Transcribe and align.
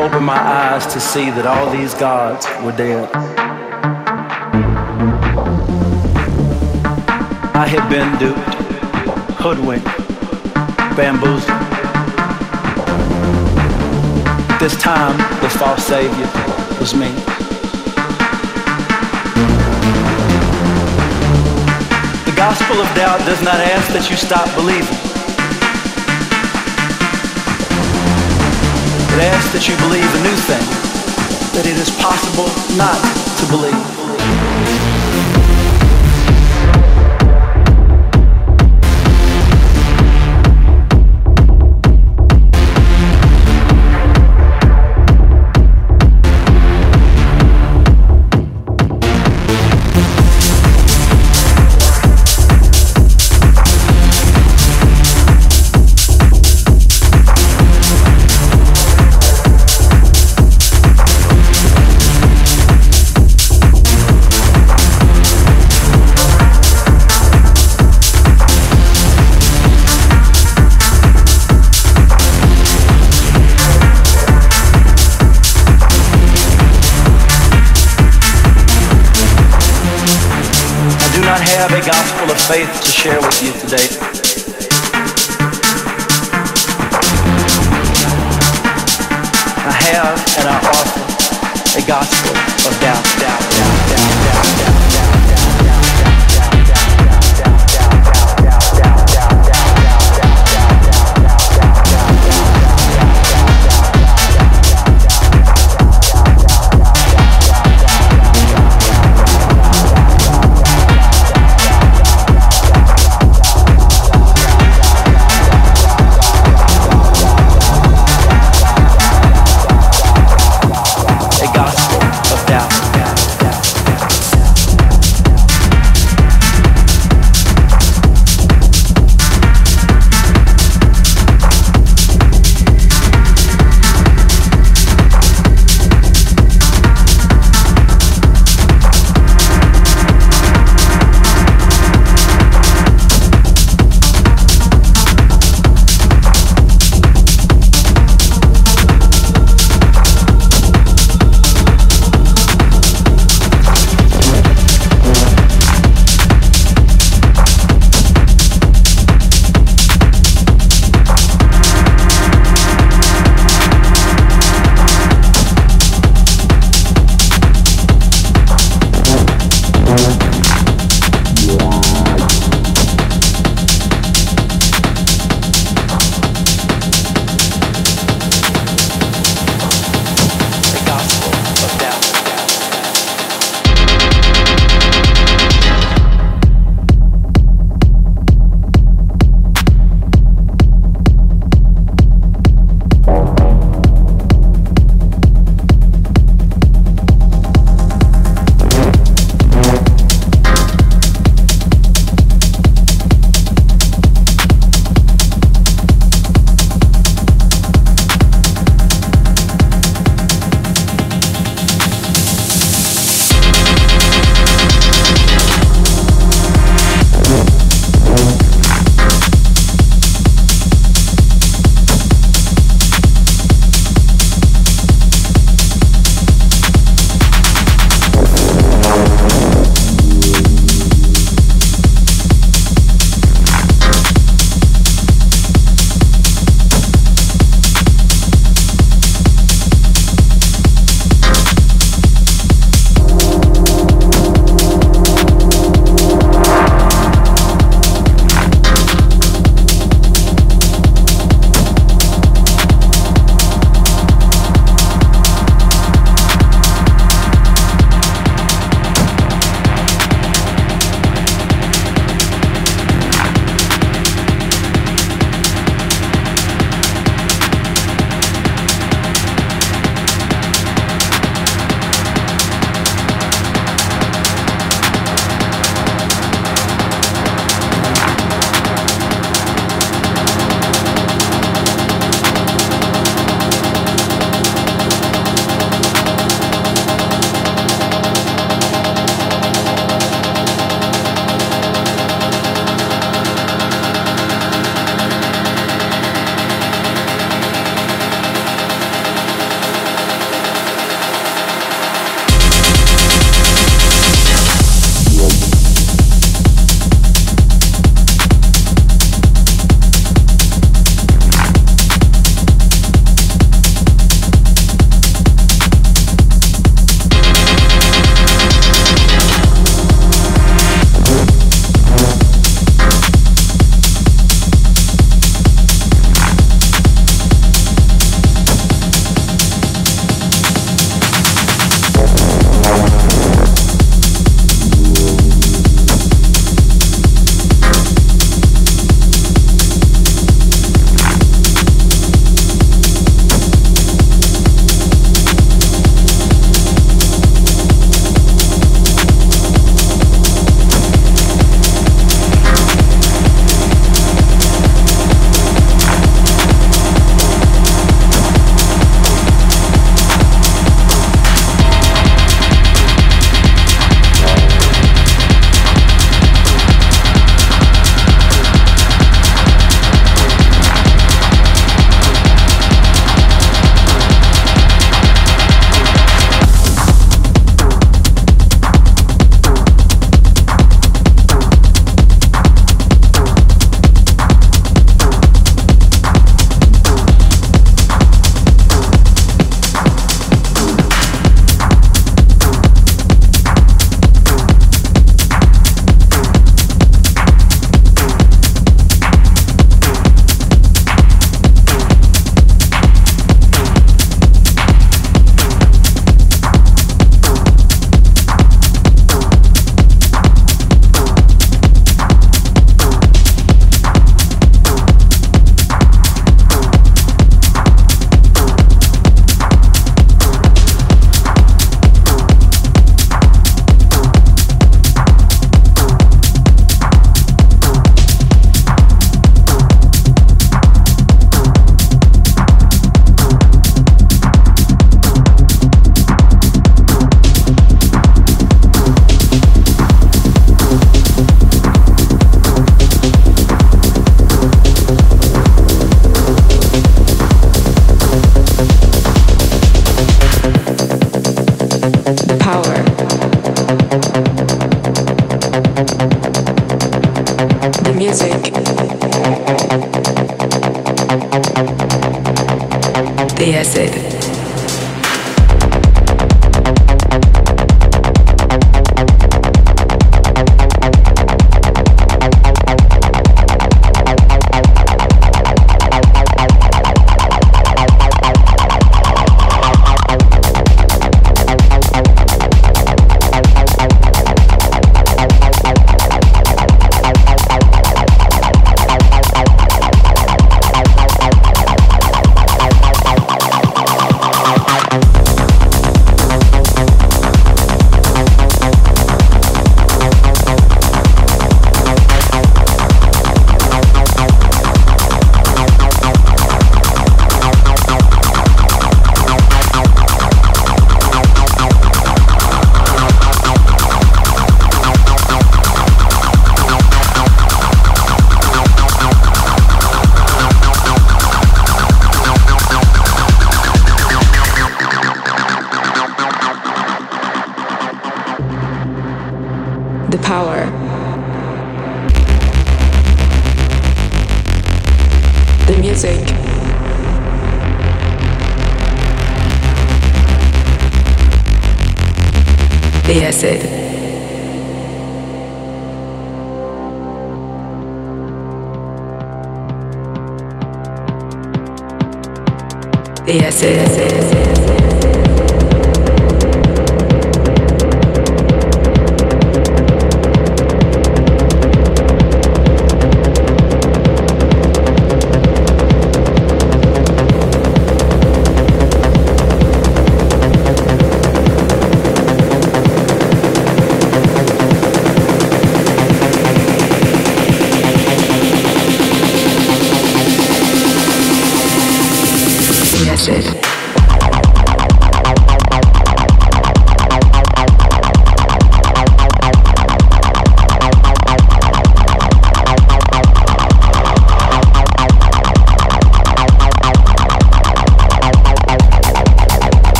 opened 0.00 0.24
my 0.24 0.38
eyes 0.38 0.86
to 0.86 0.98
see 0.98 1.28
that 1.30 1.46
all 1.46 1.70
these 1.70 1.92
gods 1.92 2.46
were 2.64 2.72
dead. 2.72 3.06
I 7.54 7.66
had 7.68 7.86
been 7.90 8.08
duped, 8.18 8.54
hoodwinked, 9.36 9.84
bamboozled. 10.96 11.44
This 14.58 14.74
time, 14.80 15.18
the 15.42 15.50
false 15.50 15.84
savior 15.84 16.30
was 16.80 16.94
me. 16.94 17.10
The 22.24 22.36
gospel 22.36 22.76
of 22.80 22.88
doubt 22.94 23.18
does 23.26 23.42
not 23.42 23.56
ask 23.56 23.92
that 23.92 24.08
you 24.08 24.16
stop 24.16 24.48
believing. 24.54 25.09
It 29.12 29.20
asks 29.26 29.52
that 29.52 29.68
you 29.68 29.76
believe 29.76 30.06
a 30.06 30.22
new 30.22 30.36
thing, 30.46 30.62
that 31.52 31.66
it 31.66 31.76
is 31.78 31.90
possible 31.90 32.46
not 32.76 32.96
to 33.38 33.44
believe. 33.50 34.99